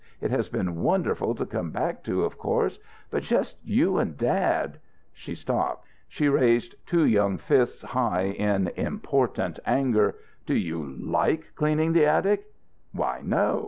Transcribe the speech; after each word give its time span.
It 0.19 0.31
has 0.31 0.49
been 0.49 0.81
wonderful 0.81 1.35
to 1.35 1.45
come 1.45 1.69
back 1.69 2.03
to, 2.05 2.23
of 2.25 2.35
course. 2.35 2.79
But 3.11 3.21
just 3.21 3.57
you 3.63 3.99
and 3.99 4.17
dad." 4.17 4.79
She 5.13 5.35
stopped. 5.35 5.85
She 6.07 6.27
raised 6.27 6.73
two 6.87 7.05
young 7.05 7.37
fists 7.37 7.83
high 7.83 8.29
in 8.33 8.69
important 8.69 9.59
anger. 9.63 10.15
"Do 10.47 10.55
you 10.55 10.83
like 10.87 11.53
cleaning 11.53 11.93
the 11.93 12.07
attic?" 12.07 12.51
"Why, 12.93 13.21
no. 13.23 13.59